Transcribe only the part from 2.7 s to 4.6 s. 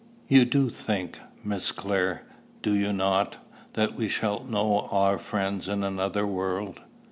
you not, that we shall